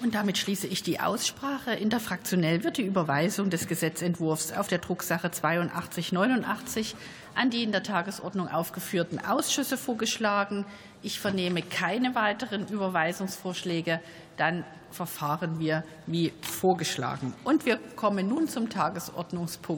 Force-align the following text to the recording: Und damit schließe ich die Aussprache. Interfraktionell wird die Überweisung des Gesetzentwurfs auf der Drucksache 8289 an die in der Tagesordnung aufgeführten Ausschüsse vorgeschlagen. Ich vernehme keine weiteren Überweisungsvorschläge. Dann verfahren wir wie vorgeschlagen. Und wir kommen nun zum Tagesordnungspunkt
Und 0.00 0.14
damit 0.14 0.38
schließe 0.38 0.68
ich 0.68 0.84
die 0.84 1.00
Aussprache. 1.00 1.72
Interfraktionell 1.72 2.62
wird 2.62 2.78
die 2.78 2.84
Überweisung 2.84 3.50
des 3.50 3.66
Gesetzentwurfs 3.66 4.52
auf 4.52 4.68
der 4.68 4.78
Drucksache 4.78 5.26
8289 5.26 6.94
an 7.34 7.50
die 7.50 7.62
in 7.62 7.72
der 7.72 7.82
Tagesordnung 7.82 8.48
aufgeführten 8.48 9.18
Ausschüsse 9.24 9.76
vorgeschlagen. 9.76 10.64
Ich 11.02 11.18
vernehme 11.20 11.62
keine 11.62 12.14
weiteren 12.14 12.66
Überweisungsvorschläge. 12.68 14.00
Dann 14.36 14.64
verfahren 14.90 15.58
wir 15.58 15.84
wie 16.06 16.32
vorgeschlagen. 16.42 17.34
Und 17.44 17.66
wir 17.66 17.78
kommen 17.96 18.28
nun 18.28 18.48
zum 18.48 18.70
Tagesordnungspunkt 18.70 19.68